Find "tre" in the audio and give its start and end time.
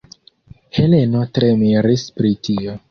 1.37-1.53